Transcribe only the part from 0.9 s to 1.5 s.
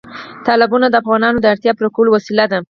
افغانانو د